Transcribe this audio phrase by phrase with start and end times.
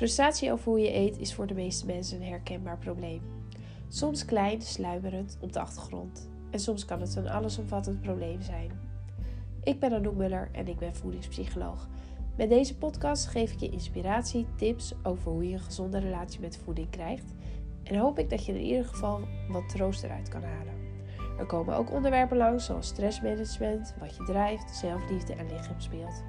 [0.00, 3.22] Frustratie over hoe je eet is voor de meeste mensen een herkenbaar probleem.
[3.88, 6.30] Soms klein, sluimerend op de achtergrond.
[6.50, 8.70] En soms kan het een allesomvattend probleem zijn.
[9.62, 11.88] Ik ben Anouk Muller en ik ben voedingspsycholoog.
[12.36, 16.60] Met deze podcast geef ik je inspiratie, tips over hoe je een gezonde relatie met
[16.64, 17.34] voeding krijgt.
[17.82, 20.74] En hoop ik dat je in ieder geval wat troost eruit kan halen.
[21.38, 26.22] Er komen ook onderwerpen langs zoals stressmanagement, wat je drijft, zelfliefde en lichaamsbeeld.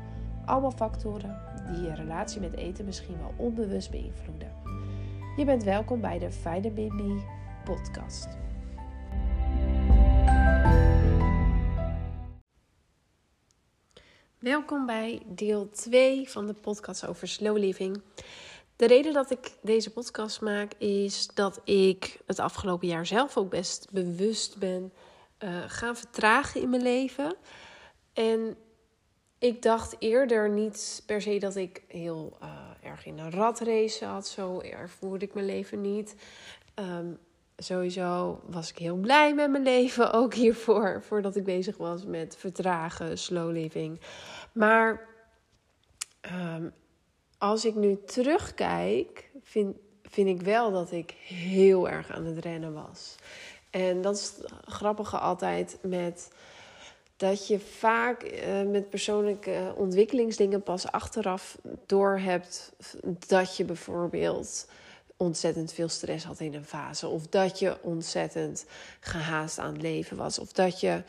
[0.45, 4.51] Allemaal factoren die je relatie met eten misschien wel onbewust beïnvloeden.
[5.35, 7.23] Je bent welkom bij de Vitamin Me
[7.63, 8.27] podcast.
[14.39, 18.01] Welkom bij deel 2 van de podcast over slow living.
[18.75, 23.49] De reden dat ik deze podcast maak is dat ik het afgelopen jaar zelf ook
[23.49, 24.93] best bewust ben
[25.39, 27.35] uh, gaan vertragen in mijn leven.
[28.13, 28.57] En
[29.41, 32.49] ik dacht eerder niet per se dat ik heel uh,
[32.81, 34.27] erg in een ratrace had.
[34.27, 36.15] Zo erg voerde ik mijn leven niet.
[36.75, 37.17] Um,
[37.57, 42.35] sowieso was ik heel blij met mijn leven, ook hiervoor, voordat ik bezig was met
[42.37, 43.99] vertragen, slow living.
[44.51, 45.07] Maar
[46.55, 46.73] um,
[47.37, 52.73] als ik nu terugkijk, vind, vind ik wel dat ik heel erg aan het rennen
[52.73, 53.15] was.
[53.69, 56.31] En dat is het grappige altijd met
[57.21, 62.73] dat je vaak uh, met persoonlijke ontwikkelingsdingen pas achteraf doorhebt
[63.27, 64.67] dat je bijvoorbeeld
[65.17, 67.07] ontzettend veel stress had in een fase.
[67.07, 68.65] Of dat je ontzettend
[68.99, 70.39] gehaast aan het leven was.
[70.39, 71.03] Of dat je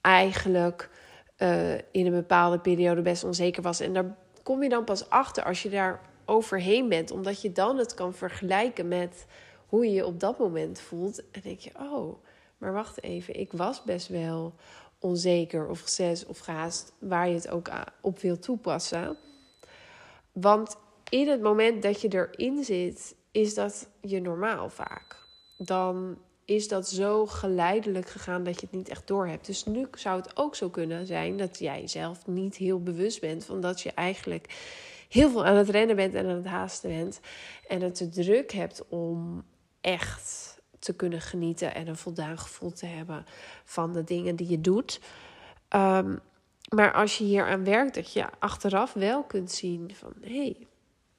[0.00, 0.90] eigenlijk
[1.38, 3.80] uh, in een bepaalde periode best onzeker was.
[3.80, 7.10] En daar kom je dan pas achter als je daar overheen bent.
[7.10, 9.26] Omdat je dan het kan vergelijken met
[9.66, 11.30] hoe je je op dat moment voelt.
[11.30, 12.16] En denk je, oh,
[12.58, 14.54] maar wacht even, ik was best wel
[15.00, 19.16] onzeker of zes of gehaast, waar je het ook op wil toepassen.
[20.32, 20.76] Want
[21.08, 25.16] in het moment dat je erin zit, is dat je normaal vaak.
[25.58, 29.46] Dan is dat zo geleidelijk gegaan dat je het niet echt door hebt.
[29.46, 33.44] Dus nu zou het ook zo kunnen zijn dat jij zelf niet heel bewust bent
[33.44, 34.54] van dat je eigenlijk
[35.08, 37.20] heel veel aan het rennen bent en aan het haasten bent.
[37.68, 39.44] En het te druk hebt om
[39.80, 40.55] echt
[40.86, 43.26] te kunnen genieten en een voldaan gevoel te hebben
[43.64, 45.00] van de dingen die je doet.
[45.70, 46.20] Um,
[46.74, 50.66] maar als je hier aan werkt, dat je achteraf wel kunt zien van hé, hey,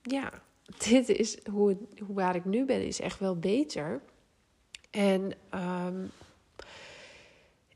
[0.01, 0.31] ja,
[0.89, 4.01] dit is hoe, hoe waar ik nu ben, is echt wel beter.
[4.89, 6.11] En um,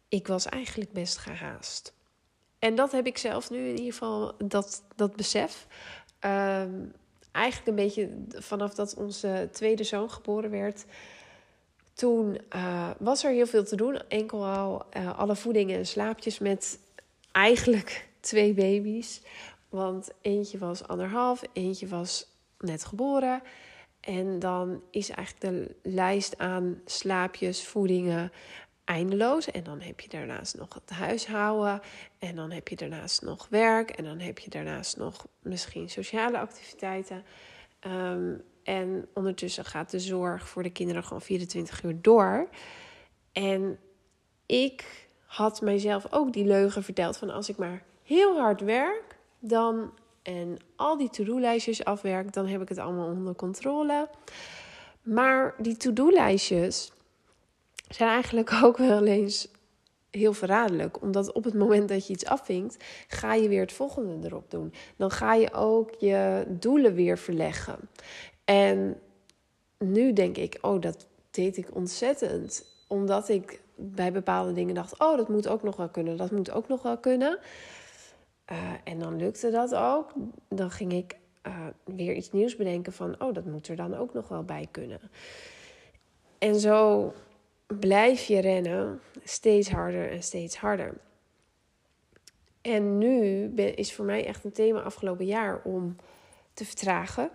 [0.09, 1.94] ik was eigenlijk best gehaast.
[2.59, 5.68] En dat heb ik zelf nu in ieder geval, dat, dat besef.
[6.19, 6.94] Um,
[7.31, 10.85] eigenlijk een beetje vanaf dat onze tweede zoon geboren werd.
[11.94, 14.00] Toen uh, was er heel veel te doen.
[14.07, 16.79] Enkel al uh, alle voedingen en slaapjes met
[17.31, 19.22] eigenlijk twee baby's.
[19.69, 22.28] Want eentje was anderhalf, eentje was
[22.59, 23.41] net geboren.
[24.00, 28.31] En dan is eigenlijk de lijst aan slaapjes, voedingen
[28.85, 29.52] eindeloos.
[29.52, 31.81] En dan heb je daarnaast nog het huishouden.
[32.19, 33.90] En dan heb je daarnaast nog werk.
[33.90, 37.23] En dan heb je daarnaast nog misschien sociale activiteiten.
[37.88, 42.50] Um, en ondertussen gaat de zorg voor de kinderen gewoon 24 uur door.
[43.32, 43.80] En
[44.46, 49.92] ik had mijzelf ook die leugen verteld van als ik maar heel hard werk, dan
[50.22, 54.10] en al die to-do-lijstjes afwerk, dan heb ik het allemaal onder controle.
[55.02, 56.92] Maar die to-do-lijstjes
[57.90, 59.48] zijn eigenlijk ook wel eens
[60.10, 61.02] heel verraderlijk.
[61.02, 64.74] Omdat op het moment dat je iets afvinkt, ga je weer het volgende erop doen.
[64.96, 67.90] Dan ga je ook je doelen weer verleggen.
[68.52, 69.00] En
[69.78, 72.66] nu denk ik, oh, dat deed ik ontzettend.
[72.88, 76.18] Omdat ik bij bepaalde dingen dacht, oh, dat moet ook nog wel kunnen.
[76.18, 77.40] Dat moet ook nog wel kunnen.
[78.52, 80.14] Uh, en dan lukte dat ook.
[80.50, 81.18] Dan ging ik
[81.48, 84.68] uh, weer iets nieuws bedenken van, oh, dat moet er dan ook nog wel bij
[84.72, 85.00] kunnen.
[86.38, 87.14] En zo
[87.68, 90.98] blijf je rennen, steeds harder en steeds harder.
[92.62, 95.96] En nu is voor mij echt een thema afgelopen jaar om
[96.54, 97.32] te vertragen.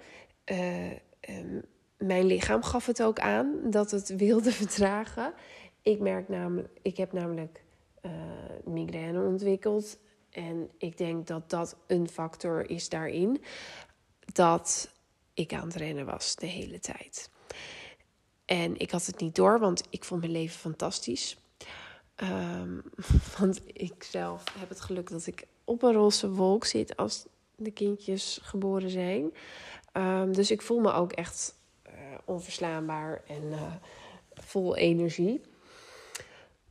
[0.53, 0.91] Uh,
[1.29, 1.63] um,
[1.97, 5.35] mijn lichaam gaf het ook aan dat het wilde vertragen.
[5.83, 7.65] Ik merk namelijk, ik heb namelijk
[8.03, 8.13] uh,
[8.65, 9.99] migraine ontwikkeld.
[10.31, 13.43] En ik denk dat dat een factor is daarin.
[14.33, 14.91] Dat
[15.35, 17.31] ik aan het rennen was de hele tijd.
[18.45, 21.37] En ik had het niet door, want ik vond mijn leven fantastisch.
[22.17, 22.83] Um,
[23.39, 27.27] want ik zelf heb het geluk dat ik op een roze wolk zit als
[27.57, 29.33] de kindjes geboren zijn.
[29.97, 31.55] Um, dus ik voel me ook echt
[31.87, 31.93] uh,
[32.25, 33.61] onverslaanbaar en uh,
[34.35, 35.41] vol energie.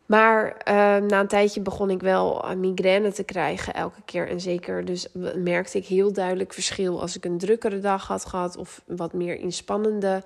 [0.05, 4.29] Maar uh, na een tijdje begon ik wel migraine te krijgen elke keer.
[4.29, 8.57] En zeker dus merkte ik heel duidelijk verschil als ik een drukkere dag had gehad
[8.57, 10.23] of wat meer inspannende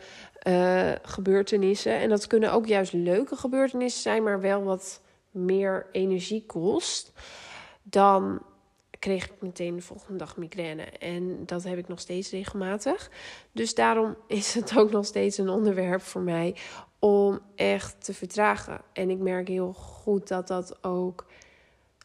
[1.01, 1.94] gebeurtenissen.
[1.94, 5.01] En dat kunnen ook juist leuke gebeurtenissen zijn, maar wel wat
[5.31, 7.12] meer energie kost.
[7.84, 8.42] Dan
[9.00, 10.84] kreeg ik meteen de volgende dag migraine.
[10.84, 13.12] En dat heb ik nog steeds regelmatig.
[13.51, 16.56] Dus daarom is het ook nog steeds een onderwerp voor mij
[17.00, 18.81] om echt te vertragen.
[18.94, 21.25] En ik merk heel goed dat dat ook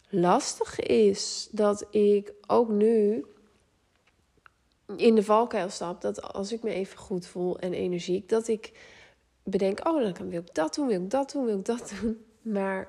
[0.08, 1.48] lastig is.
[1.50, 3.24] Dat ik ook nu
[4.96, 6.00] in de valkuil stap.
[6.00, 8.72] Dat als ik me even goed voel en energiek, dat ik
[9.42, 12.24] bedenk: oh, dan wil ik dat doen, wil ik dat doen, wil ik dat doen.
[12.42, 12.88] Maar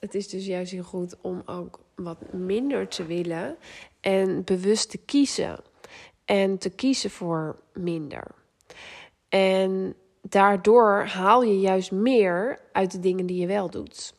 [0.00, 3.56] het is dus juist heel goed om ook wat minder te willen
[4.00, 5.60] en bewust te kiezen.
[6.24, 8.34] En te kiezen voor minder.
[9.28, 14.14] En daardoor haal je juist meer uit de dingen die je wel doet.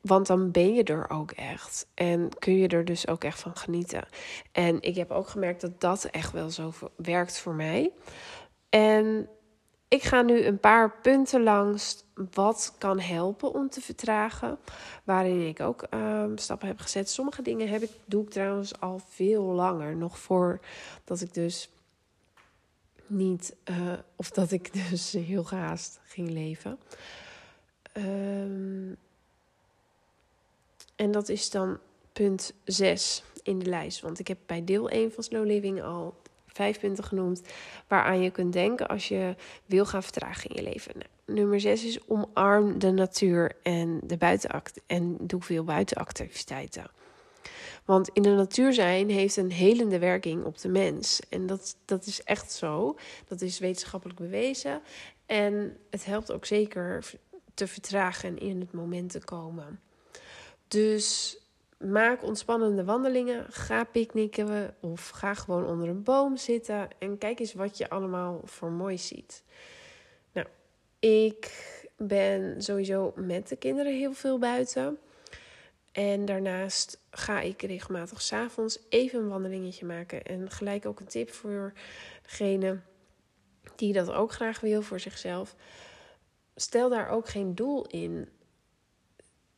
[0.00, 1.86] Want dan ben je er ook echt.
[1.94, 4.06] En kun je er dus ook echt van genieten.
[4.52, 7.92] En ik heb ook gemerkt dat dat echt wel zo werkt voor mij.
[8.68, 9.28] En
[9.90, 14.58] ik ga nu een paar punten langs wat kan helpen om te vertragen.
[15.04, 17.10] Waarin ik ook ehm, stappen heb gezet.
[17.10, 19.96] Sommige dingen heb ik, doe ik trouwens al veel langer.
[19.96, 21.68] Nog voordat ik dus
[23.06, 26.78] niet, uh, of dat ik dus heel gehaast ging leven.
[27.92, 28.96] Um,
[30.96, 31.78] en dat is dan
[32.12, 34.00] punt 6 in de lijst.
[34.00, 36.19] Want ik heb bij deel 1 van Slow Living al
[36.52, 37.42] vijf punten genoemd
[37.88, 39.34] waaraan je kunt denken als je
[39.66, 40.92] wil gaan vertragen in je leven.
[40.94, 46.84] Nou, nummer 6 is omarm de natuur en, de buitenact en doe veel buitenactiviteiten.
[47.84, 51.20] Want in de natuur zijn heeft een helende werking op de mens.
[51.28, 52.98] En dat, dat is echt zo.
[53.28, 54.80] Dat is wetenschappelijk bewezen.
[55.26, 57.10] En het helpt ook zeker
[57.54, 59.80] te vertragen en in het moment te komen.
[60.68, 61.36] Dus
[61.84, 63.46] maak ontspannende wandelingen.
[63.48, 66.88] Ga picknicken of ga gewoon onder een boom zitten.
[66.98, 69.42] En kijk eens wat je allemaal voor mooi ziet.
[70.32, 70.46] Nou,
[70.98, 74.98] ik ben sowieso met de kinderen heel veel buiten.
[75.92, 80.22] En daarnaast ga ik regelmatig s'avonds even een wandelingetje maken.
[80.22, 81.72] En gelijk ook een tip voor
[82.22, 82.80] degene
[83.76, 85.56] die dat ook graag wil voor zichzelf.
[86.54, 88.28] Stel daar ook geen doel in.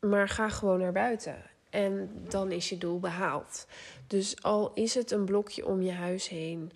[0.00, 1.50] Maar ga gewoon naar buiten.
[1.72, 3.66] En dan is je doel behaald.
[4.06, 6.72] Dus al is het een blokje om je huis heen,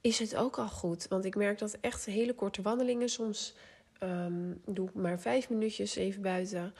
[0.00, 1.08] is het ook al goed.
[1.08, 3.54] Want ik merk dat echt hele korte wandelingen, soms
[4.02, 6.74] um, doe ik maar vijf minuutjes even buiten,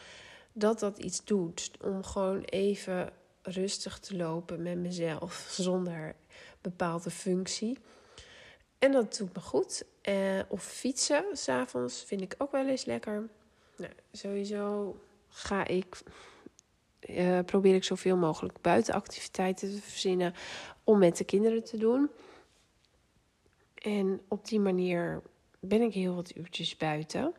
[0.53, 1.71] dat dat iets doet.
[1.81, 3.11] Om gewoon even
[3.43, 6.15] rustig te lopen met mezelf, zonder
[6.61, 7.79] bepaalde functie.
[8.79, 9.85] En dat doet me goed.
[10.09, 13.29] Uh, of fietsen s'avonds vind ik ook wel eens lekker.
[13.77, 14.97] Nou, sowieso
[15.29, 16.03] ga ik,
[17.09, 20.35] uh, probeer ik zoveel mogelijk buitenactiviteiten te verzinnen
[20.85, 22.11] om met de kinderen te doen.
[23.75, 25.23] En op die manier
[25.61, 27.35] ben ik heel wat uurtjes buiten.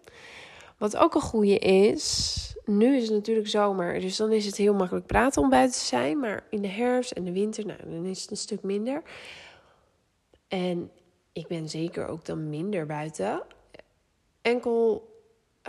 [0.77, 4.74] Wat ook een goede is, nu is het natuurlijk zomer, dus dan is het heel
[4.74, 6.19] makkelijk praten om buiten te zijn.
[6.19, 9.04] Maar in de herfst en de winter, nou, dan is het een stuk minder.
[10.48, 10.92] En
[11.33, 13.44] ik ben zeker ook dan minder buiten.
[14.42, 15.12] Enkel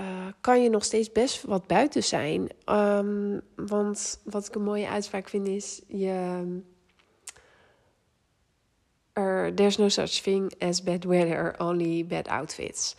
[0.00, 2.50] uh, kan je nog steeds best wat buiten zijn.
[2.66, 6.44] Um, want wat ik een mooie uitspraak vind is: je,
[9.12, 12.96] er, there's no such thing as bad weather, only bad outfits.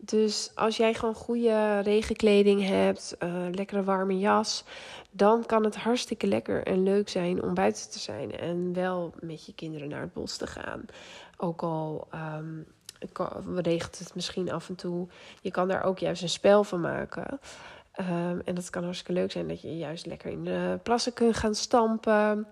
[0.00, 4.64] Dus als jij gewoon goede regenkleding hebt, uh, lekkere warme jas,
[5.10, 9.46] dan kan het hartstikke lekker en leuk zijn om buiten te zijn en wel met
[9.46, 10.84] je kinderen naar het bos te gaan.
[11.36, 12.66] Ook al um,
[13.54, 15.08] regelt het misschien af en toe.
[15.40, 17.40] Je kan daar ook juist een spel van maken.
[18.00, 21.36] Um, en dat kan hartstikke leuk zijn dat je juist lekker in de plassen kunt
[21.36, 22.46] gaan stampen.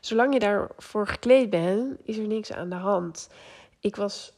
[0.00, 3.28] Zolang je daarvoor gekleed bent, is er niks aan de hand.
[3.80, 4.32] Ik was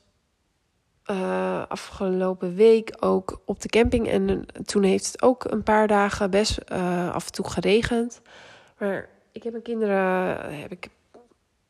[1.11, 6.31] uh, afgelopen week ook op de camping en toen heeft het ook een paar dagen
[6.31, 8.21] best uh, af en toe geregend.
[8.79, 10.89] Maar ik heb mijn kinderen heb ik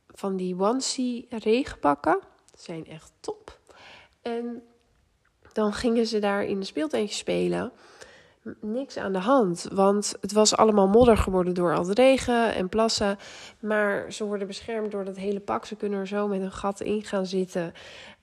[0.09, 2.19] van die onesie regenpakken.
[2.51, 3.50] Dat zijn echt top.
[4.23, 4.63] En
[5.53, 7.73] dan gingen ze daar in de speeltuintje spelen.
[8.61, 12.69] Niks aan de hand, want het was allemaal modder geworden door al de regen en
[12.69, 13.19] plassen.
[13.61, 15.65] Maar ze worden beschermd door dat hele pak.
[15.65, 17.73] Ze kunnen er zo met een gat in gaan zitten.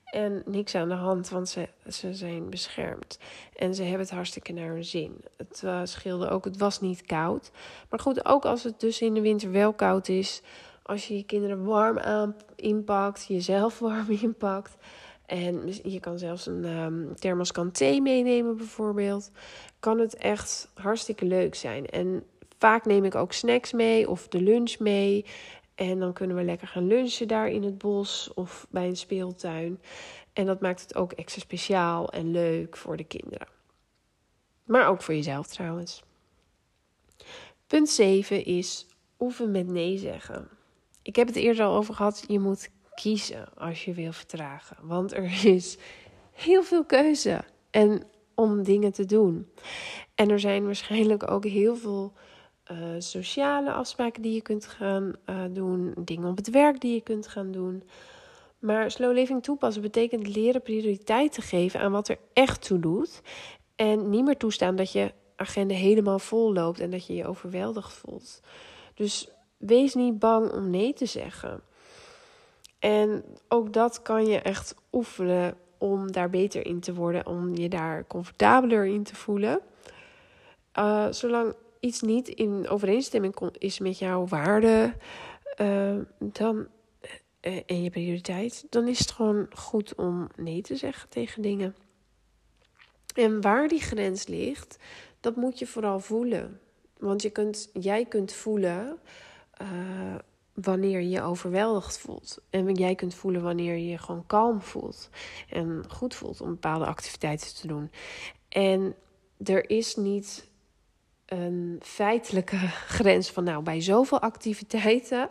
[0.04, 3.18] En niks aan de hand, want ze, ze zijn beschermd.
[3.56, 5.24] En ze hebben het hartstikke naar hun zin.
[5.36, 7.50] Het uh, scheelde ook, het was niet koud.
[7.90, 10.42] Maar goed, ook als het dus in de winter wel koud is.
[10.82, 14.76] Als je je kinderen warm aan inpakt, jezelf warm inpakt
[15.28, 19.30] En je kan zelfs een um, thermoskan thee meenemen bijvoorbeeld.
[19.80, 21.86] Kan het echt hartstikke leuk zijn.
[21.86, 22.24] En
[22.58, 25.24] vaak neem ik ook snacks mee of de lunch mee.
[25.74, 29.80] En dan kunnen we lekker gaan lunchen daar in het bos of bij een speeltuin.
[30.32, 33.48] En dat maakt het ook extra speciaal en leuk voor de kinderen.
[34.64, 36.02] Maar ook voor jezelf trouwens.
[37.66, 38.86] Punt 7 is
[39.18, 40.48] oefen met nee zeggen.
[41.02, 42.24] Ik heb het eerder al over gehad.
[42.28, 42.70] Je moet
[43.00, 44.76] kiezen als je wil vertragen.
[44.82, 45.78] Want er is
[46.32, 48.02] heel veel keuze en
[48.34, 49.48] om dingen te doen.
[50.14, 52.12] En er zijn waarschijnlijk ook heel veel
[52.72, 57.00] uh, sociale afspraken die je kunt gaan uh, doen, dingen op het werk die je
[57.00, 57.82] kunt gaan doen.
[58.58, 63.20] Maar slow living toepassen betekent leren prioriteit te geven aan wat er echt toe doet.
[63.76, 67.92] En niet meer toestaan dat je agenda helemaal vol loopt en dat je je overweldigd
[67.92, 68.40] voelt.
[68.94, 71.62] Dus wees niet bang om nee te zeggen.
[72.78, 77.68] En ook dat kan je echt oefenen om daar beter in te worden, om je
[77.68, 79.60] daar comfortabeler in te voelen.
[80.78, 84.94] Uh, zolang iets niet in overeenstemming is met jouw waarden
[85.60, 86.66] uh, dan,
[87.40, 91.74] uh, en je prioriteit, dan is het gewoon goed om nee te zeggen tegen dingen.
[93.14, 94.78] En waar die grens ligt,
[95.20, 96.60] dat moet je vooral voelen.
[96.98, 98.98] Want je kunt, jij kunt voelen
[100.62, 102.38] wanneer je overweldigd voelt.
[102.50, 105.08] En jij kunt voelen wanneer je je gewoon kalm voelt.
[105.50, 107.90] En goed voelt om bepaalde activiteiten te doen.
[108.48, 108.94] En
[109.44, 110.48] er is niet
[111.26, 112.56] een feitelijke
[112.96, 115.28] grens van, nou, bij zoveel activiteiten,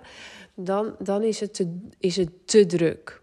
[0.55, 3.21] dan, dan is, het te, is het te druk.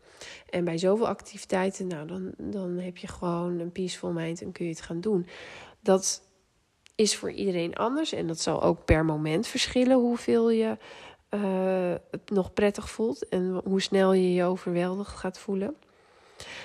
[0.51, 4.65] En bij zoveel activiteiten, nou, dan, dan heb je gewoon een peaceful mind en kun
[4.65, 5.27] je het gaan doen.
[5.81, 6.23] Dat
[6.95, 10.77] is voor iedereen anders en dat zal ook per moment verschillen hoeveel je
[12.11, 15.77] het nog prettig voelt en hoe snel je je overweldigd gaat voelen.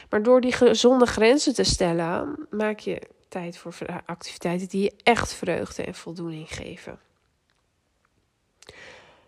[0.10, 5.34] Maar door die gezonde grenzen te stellen, maak je tijd voor activiteiten die je echt
[5.34, 7.00] vreugde en voldoening geven.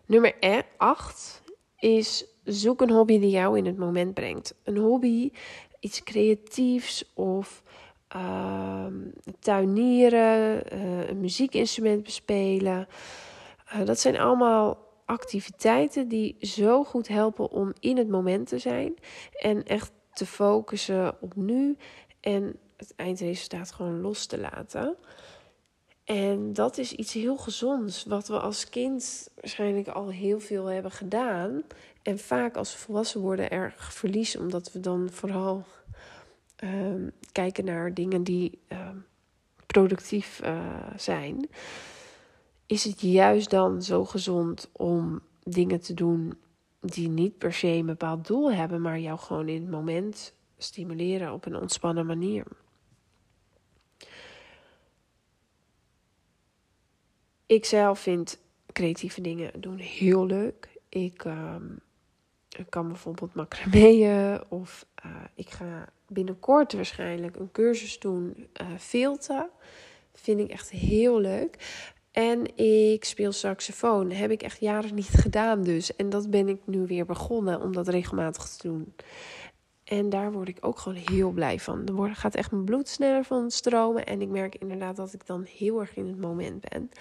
[0.05, 0.33] Nummer
[0.77, 1.41] 8
[1.79, 4.53] is zoek een hobby die jou in het moment brengt.
[4.63, 5.31] Een hobby,
[5.79, 7.63] iets creatiefs of
[8.15, 8.85] uh,
[9.39, 12.87] tuinieren, uh, een muziekinstrument bespelen.
[13.73, 18.95] Uh, dat zijn allemaal activiteiten die zo goed helpen om in het moment te zijn
[19.31, 21.77] en echt te focussen op nu
[22.19, 24.95] en het eindresultaat gewoon los te laten.
[26.03, 30.91] En dat is iets heel gezonds, wat we als kind waarschijnlijk al heel veel hebben
[30.91, 31.63] gedaan.
[32.01, 35.63] En vaak als we volwassen worden erg verliezen, omdat we dan vooral
[36.63, 36.69] uh,
[37.31, 38.89] kijken naar dingen die uh,
[39.65, 40.59] productief uh,
[40.95, 41.49] zijn
[42.71, 46.33] is het juist dan zo gezond om dingen te doen
[46.79, 51.33] die niet per se een bepaald doel hebben, maar jou gewoon in het moment stimuleren
[51.33, 52.45] op een ontspannen manier.
[57.45, 58.39] Ik zelf vind
[58.71, 60.69] creatieve dingen doen heel leuk.
[60.89, 61.25] Ik,
[62.49, 69.49] ik kan bijvoorbeeld macrameën of uh, ik ga binnenkort waarschijnlijk een cursus doen uh, filten.
[70.13, 71.57] Vind ik echt heel leuk.
[72.11, 74.11] En ik speel saxofoon.
[74.11, 75.95] heb ik echt jaren niet gedaan dus.
[75.95, 78.93] En dat ben ik nu weer begonnen om dat regelmatig te doen.
[79.83, 81.87] En daar word ik ook gewoon heel blij van.
[81.87, 84.05] Er gaat echt mijn bloed sneller van stromen.
[84.05, 86.91] En ik merk inderdaad dat ik dan heel erg in het moment ben.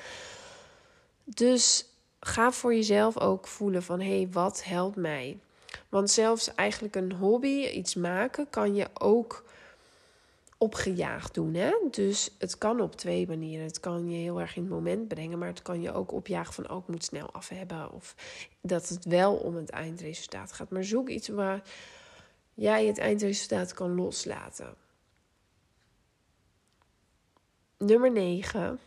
[1.25, 1.87] Dus
[2.21, 4.01] ga voor jezelf ook voelen van...
[4.01, 5.39] hé, hey, wat helpt mij?
[5.89, 9.45] Want zelfs eigenlijk een hobby, iets maken, kan je ook
[10.63, 11.55] opgejaagd doen.
[11.55, 11.75] Hè?
[11.91, 13.67] Dus het kan op twee manieren.
[13.67, 16.55] Het kan je heel erg in het moment brengen, maar het kan je ook opjagen
[16.55, 17.93] van ook oh, moet snel af hebben.
[17.93, 18.15] Of
[18.61, 20.71] dat het wel om het eindresultaat gaat.
[20.71, 21.63] Maar zoek iets waar
[22.55, 24.75] jij het eindresultaat kan loslaten.
[27.79, 28.79] Nummer 9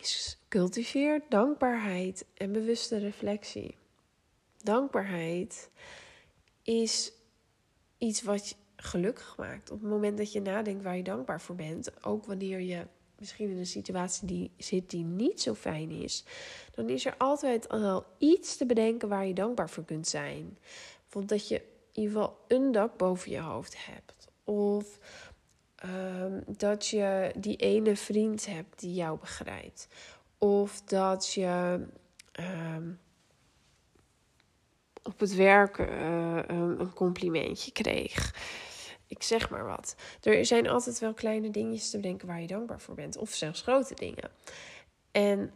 [0.00, 3.76] is cultiveer dankbaarheid en bewuste reflectie.
[4.62, 5.70] Dankbaarheid
[6.62, 7.12] is
[7.98, 9.70] iets wat gelukkig maakt.
[9.70, 12.86] Op het moment dat je nadenkt waar je dankbaar voor bent, ook wanneer je
[13.18, 16.24] misschien in een situatie die zit die niet zo fijn is,
[16.74, 20.58] dan is er altijd al iets te bedenken waar je dankbaar voor kunt zijn.
[21.02, 21.54] Bijvoorbeeld dat je
[21.92, 24.28] in ieder geval een dak boven je hoofd hebt.
[24.44, 24.98] Of
[25.84, 29.88] um, dat je die ene vriend hebt die jou begrijpt.
[30.38, 31.80] Of dat je
[32.40, 32.98] um,
[35.02, 38.34] op het werk uh, een complimentje kreeg.
[39.14, 39.96] Ik zeg maar wat.
[40.22, 43.16] Er zijn altijd wel kleine dingetjes te bedenken waar je dankbaar voor bent.
[43.16, 44.30] Of zelfs grote dingen.
[45.12, 45.52] En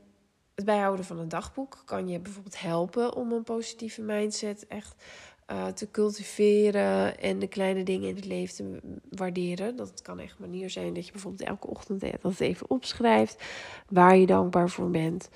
[0.54, 5.04] het bijhouden van een dagboek kan je bijvoorbeeld helpen om een positieve mindset echt
[5.50, 8.80] uh, te cultiveren en de kleine dingen in het leven te
[9.16, 9.76] waarderen.
[9.76, 13.42] Dat kan echt een manier zijn dat je bijvoorbeeld elke ochtend dat even opschrijft
[13.88, 15.28] waar je dankbaar voor bent.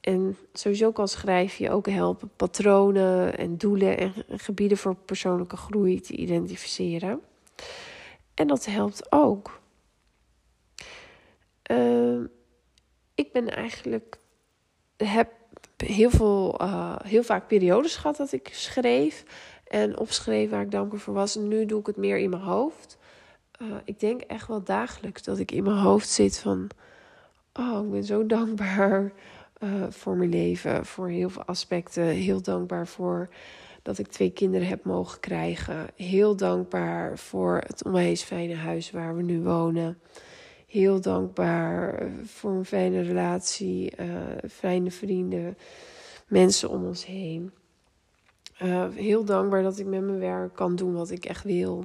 [0.00, 6.00] En sowieso kan schrijven je ook helpen patronen en doelen en gebieden voor persoonlijke groei
[6.00, 7.20] te identificeren.
[8.34, 9.60] En dat helpt ook.
[11.70, 12.20] Uh,
[13.14, 14.18] ik ben eigenlijk
[14.96, 15.28] heb
[15.76, 19.24] heel, veel, uh, heel vaak periodes gehad dat ik schreef
[19.66, 21.36] en opschreef waar ik dankbaar voor was.
[21.36, 22.98] En nu doe ik het meer in mijn hoofd.
[23.62, 26.70] Uh, ik denk echt wel dagelijks dat ik in mijn hoofd zit van...
[27.52, 29.12] Oh, ik ben zo dankbaar
[29.58, 32.04] uh, voor mijn leven, voor heel veel aspecten.
[32.04, 33.28] Heel dankbaar voor
[33.82, 35.86] dat ik twee kinderen heb mogen krijgen.
[35.96, 39.98] Heel dankbaar voor het onwijs fijne huis waar we nu wonen.
[40.66, 45.58] Heel dankbaar voor een fijne relatie, uh, fijne vrienden,
[46.26, 47.52] mensen om ons heen.
[48.62, 51.84] Uh, heel dankbaar dat ik met mijn werk kan doen wat ik echt wil.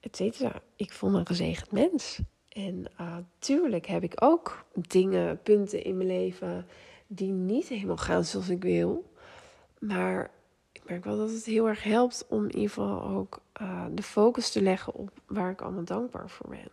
[0.00, 0.62] Et cetera.
[0.76, 2.20] Ik voel me een gezegend mens.
[2.48, 6.66] En uh, tuurlijk heb ik ook dingen, punten in mijn leven
[7.06, 9.12] die niet helemaal gaan zoals ik wil.
[9.78, 10.30] Maar
[10.72, 14.02] ik merk wel dat het heel erg helpt om in ieder geval ook uh, de
[14.02, 16.70] focus te leggen op waar ik allemaal dankbaar voor ben.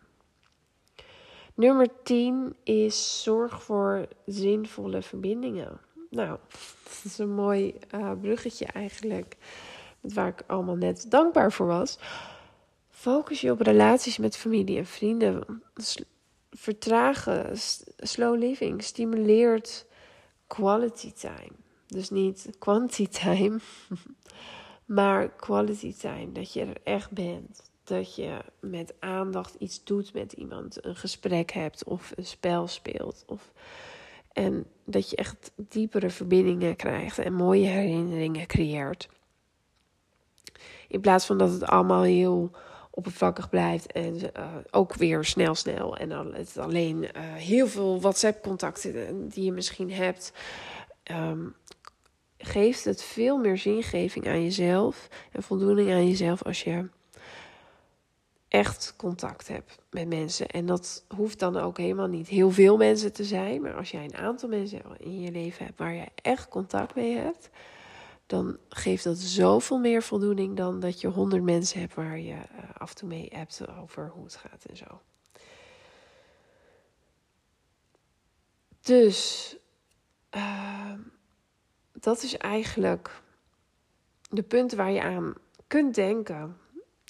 [1.53, 5.79] Nummer 10 is zorg voor zinvolle verbindingen.
[6.09, 6.29] Nou,
[6.83, 9.37] dat is een mooi uh, bruggetje eigenlijk.
[10.01, 11.97] Met waar ik allemaal net dankbaar voor was.
[12.89, 15.63] Focus je op relaties met familie en vrienden.
[16.51, 17.57] Vertragen,
[17.97, 19.85] slow living stimuleert
[20.47, 21.66] quality time.
[21.87, 23.59] Dus niet quantity time,
[24.85, 26.31] maar quality time.
[26.31, 27.71] Dat je er echt bent.
[27.83, 30.85] Dat je met aandacht iets doet met iemand.
[30.85, 33.23] Een gesprek hebt of een spel speelt.
[33.27, 33.51] Of
[34.33, 39.09] en dat je echt diepere verbindingen krijgt en mooie herinneringen creëert.
[40.87, 42.51] In plaats van dat het allemaal heel
[42.91, 45.97] oppervlakkig blijft en uh, ook weer snel, snel.
[45.97, 50.33] En dan het alleen uh, heel veel WhatsApp-contacten die je misschien hebt.
[51.11, 51.55] Um,
[52.37, 56.89] geeft het veel meer zingeving aan jezelf en voldoening aan jezelf als je
[58.47, 60.47] echt contact hebt met mensen.
[60.47, 63.61] En dat hoeft dan ook helemaal niet heel veel mensen te zijn.
[63.61, 67.15] Maar als jij een aantal mensen in je leven hebt waar je echt contact mee
[67.15, 67.49] hebt,
[68.25, 72.39] dan geeft dat zoveel meer voldoening dan dat je honderd mensen hebt waar je uh,
[72.77, 75.01] af en toe mee hebt over hoe het gaat en zo.
[78.81, 79.55] Dus
[80.35, 80.66] uh,
[81.99, 83.21] dat is eigenlijk
[84.29, 85.33] de punten waar je aan
[85.67, 86.57] kunt denken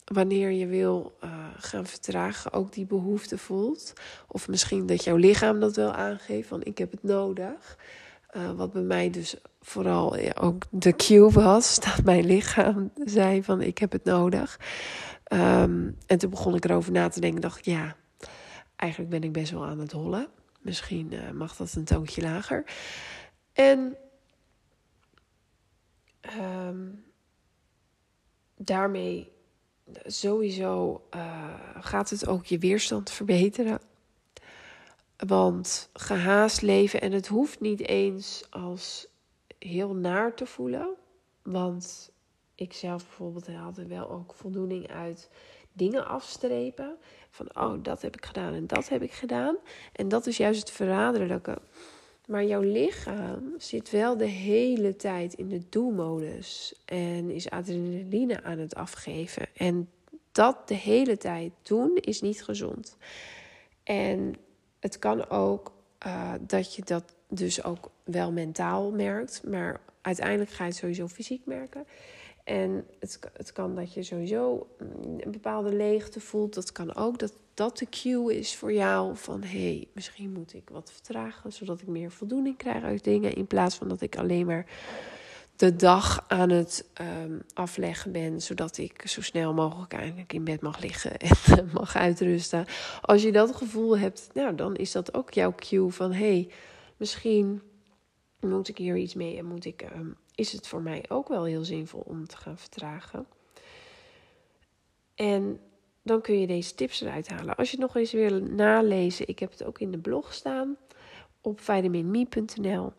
[0.05, 3.93] wanneer je wil uh, gaan vertragen, ook die behoefte voelt.
[4.27, 7.77] Of misschien dat jouw lichaam dat wel aangeeft, van ik heb het nodig.
[8.35, 13.61] Uh, wat bij mij dus vooral ook de cue was, dat mijn lichaam zei van
[13.61, 14.59] ik heb het nodig.
[15.33, 17.95] Um, en toen begon ik erover na te denken, dacht ik ja,
[18.75, 20.27] eigenlijk ben ik best wel aan het hollen.
[20.59, 22.63] Misschien uh, mag dat een toontje lager.
[23.53, 23.97] En
[26.39, 27.05] um,
[28.55, 29.31] daarmee
[30.05, 33.79] sowieso uh, gaat het ook je weerstand verbeteren.
[35.17, 39.07] Want gehaast leven, en het hoeft niet eens als
[39.59, 40.89] heel naar te voelen.
[41.41, 42.11] Want
[42.55, 45.29] ik zelf bijvoorbeeld had er wel ook voldoening uit
[45.73, 46.97] dingen afstrepen.
[47.29, 49.57] Van, oh, dat heb ik gedaan en dat heb ik gedaan.
[49.93, 51.61] En dat is juist het verraderlijke.
[52.27, 58.59] Maar jouw lichaam zit wel de hele tijd in de doelmodus en is adrenaline aan
[58.59, 59.47] het afgeven.
[59.55, 59.89] En
[60.31, 62.97] dat de hele tijd doen is niet gezond.
[63.83, 64.35] En
[64.79, 65.71] het kan ook
[66.05, 71.07] uh, dat je dat dus ook wel mentaal merkt, maar uiteindelijk ga je het sowieso
[71.07, 71.85] fysiek merken.
[72.43, 76.53] En het, het kan dat je sowieso een bepaalde leegte voelt.
[76.53, 80.69] Dat kan ook dat dat de cue is voor jou van hey, misschien moet ik
[80.69, 83.33] wat vertragen, zodat ik meer voldoening krijg uit dingen.
[83.33, 84.65] In plaats van dat ik alleen maar
[85.55, 90.61] de dag aan het um, afleggen ben, zodat ik zo snel mogelijk eigenlijk in bed
[90.61, 91.17] mag liggen
[91.57, 92.65] en mag uitrusten.
[93.01, 96.49] Als je dat gevoel hebt, nou, dan is dat ook jouw cue van hey,
[96.97, 97.61] misschien
[98.39, 101.43] moet ik hier iets mee en moet ik, um, is het voor mij ook wel
[101.43, 103.27] heel zinvol om te gaan vertragen.
[105.15, 105.59] En
[106.07, 107.55] dan kun je deze tips eruit halen.
[107.55, 110.77] Als je het nog eens wil nalezen, ik heb het ook in de blog staan
[111.41, 112.93] op vitaminme.nl.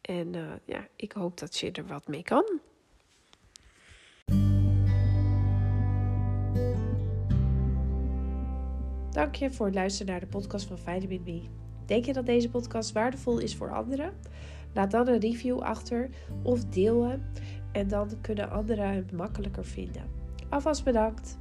[0.00, 2.60] En uh, ja, ik hoop dat je er wat mee kan.
[9.10, 11.42] Dank je voor het luisteren naar de podcast van Vitamin Me.
[11.86, 14.14] Denk je dat deze podcast waardevol is voor anderen?
[14.74, 16.10] Laat dan een review achter
[16.42, 17.22] of deel hem
[17.72, 20.02] En dan kunnen anderen hem makkelijker vinden.
[20.48, 21.38] Alvast bedankt.